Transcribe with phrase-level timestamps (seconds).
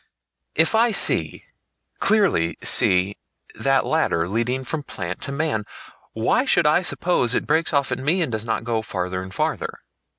[0.55, 1.45] If I see,
[1.99, 3.17] clearly see,
[3.53, 5.63] that ladder leading from plant to man,
[6.13, 9.31] why should I suppose it breaks off at me and does not go farther and
[9.31, 9.77] farther?